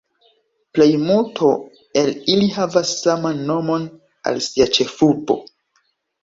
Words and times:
Plejmulto 0.77 1.49
el 2.01 2.09
ili 2.35 2.47
havas 2.55 2.95
saman 3.03 3.45
nomon 3.51 3.87
al 4.33 4.41
sia 4.49 4.69
ĉefurbo. 4.79 5.39